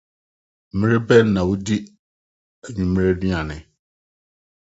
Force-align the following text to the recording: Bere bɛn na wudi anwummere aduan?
Bere 0.79 0.97
bɛn 1.07 1.25
na 1.33 1.41
wudi 1.47 1.77
anwummere 2.65 3.09
aduan? 3.13 3.49